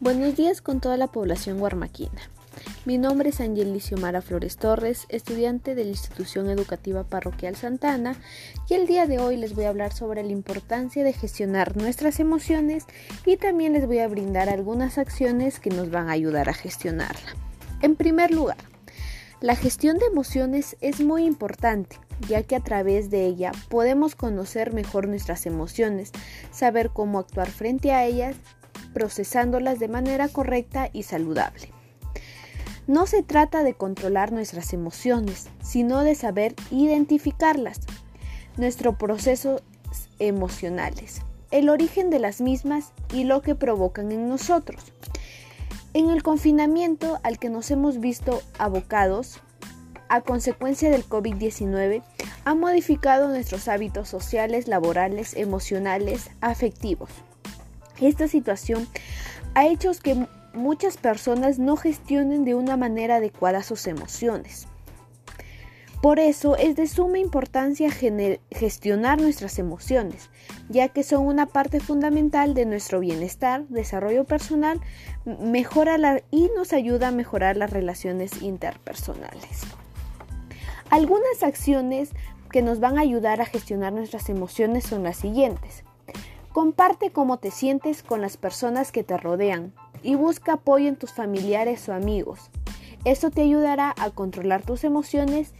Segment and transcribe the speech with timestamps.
[0.00, 2.30] Buenos días con toda la población guarmaquina.
[2.84, 8.14] Mi nombre es Angelicio Mara Flores Torres, estudiante de la Institución Educativa Parroquial Santana,
[8.68, 12.20] y el día de hoy les voy a hablar sobre la importancia de gestionar nuestras
[12.20, 12.84] emociones
[13.26, 17.34] y también les voy a brindar algunas acciones que nos van a ayudar a gestionarla.
[17.82, 18.58] En primer lugar,
[19.40, 24.72] la gestión de emociones es muy importante, ya que a través de ella podemos conocer
[24.72, 26.12] mejor nuestras emociones,
[26.52, 28.36] saber cómo actuar frente a ellas
[28.98, 31.70] procesándolas de manera correcta y saludable.
[32.88, 37.78] No se trata de controlar nuestras emociones, sino de saber identificarlas,
[38.56, 39.62] nuestros procesos
[40.18, 41.22] emocionales,
[41.52, 44.92] el origen de las mismas y lo que provocan en nosotros.
[45.94, 49.40] En el confinamiento al que nos hemos visto abocados,
[50.08, 52.02] a consecuencia del COVID-19,
[52.44, 57.10] ha modificado nuestros hábitos sociales, laborales, emocionales, afectivos.
[58.00, 58.86] Esta situación
[59.54, 64.68] ha hecho que muchas personas no gestionen de una manera adecuada sus emociones.
[66.00, 70.30] Por eso es de suma importancia gestionar nuestras emociones,
[70.68, 74.80] ya que son una parte fundamental de nuestro bienestar, desarrollo personal,
[75.24, 79.62] mejora y nos ayuda a mejorar las relaciones interpersonales.
[80.88, 82.10] Algunas acciones
[82.52, 85.82] que nos van a ayudar a gestionar nuestras emociones son las siguientes.
[86.58, 91.12] Comparte cómo te sientes con las personas que te rodean y busca apoyo en tus
[91.12, 92.50] familiares o amigos.
[93.04, 95.54] Esto te ayudará a controlar tus emociones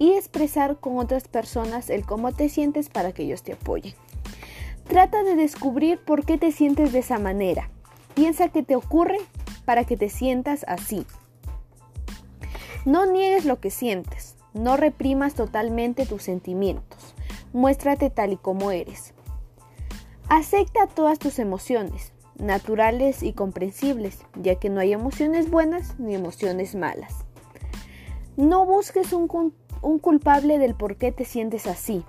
[0.00, 3.94] y expresar con otras personas el cómo te sientes para que ellos te apoyen.
[4.88, 7.70] Trata de descubrir por qué te sientes de esa manera.
[8.14, 9.18] Piensa qué te ocurre
[9.64, 11.06] para que te sientas así.
[12.84, 17.14] No niegues lo que sientes, no reprimas totalmente tus sentimientos.
[17.52, 19.14] Muéstrate tal y como eres.
[20.36, 26.74] Acepta todas tus emociones, naturales y comprensibles, ya que no hay emociones buenas ni emociones
[26.74, 27.24] malas.
[28.36, 32.04] No busques un, culpable del por qué te sientes así.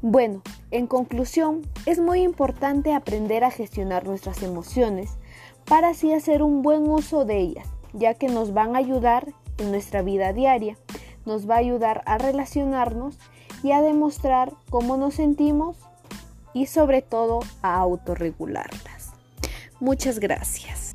[0.00, 5.18] Bueno, en conclusión, es muy importante aprender a gestionar nuestras emociones
[5.64, 9.72] para así hacer un buen uso de ellas, ya que nos van a ayudar en
[9.72, 10.78] nuestra vida diaria,
[11.26, 13.18] nos va a ayudar a relacionarnos
[13.64, 15.78] y a demostrar cómo nos sentimos
[16.54, 19.12] y sobre todo a autorregularlas.
[19.80, 20.93] Muchas gracias.